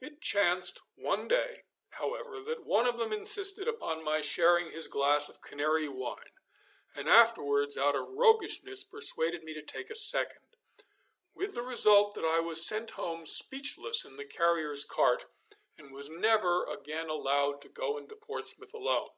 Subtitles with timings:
[0.00, 5.28] It chanced one day, however, that one of them insisted upon my sharing his glass
[5.28, 6.32] of Canary wine,
[6.96, 10.40] and afterwards out of roguishness persuaded me to take a second,
[11.34, 15.26] with the result that I was sent home speechless in the carrier's cart,
[15.76, 19.10] and was never again allowed to go into Portsmouth alone.